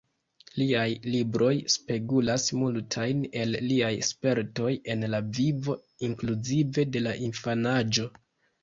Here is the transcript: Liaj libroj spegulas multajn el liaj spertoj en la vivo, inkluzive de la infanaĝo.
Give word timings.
Liaj 0.59 0.85
libroj 1.15 1.51
spegulas 1.73 2.47
multajn 2.61 3.21
el 3.43 3.59
liaj 3.67 3.93
spertoj 4.11 4.75
en 4.95 5.09
la 5.17 5.23
vivo, 5.41 5.81
inkluzive 6.11 6.91
de 6.97 7.09
la 7.09 7.17
infanaĝo. 7.31 8.13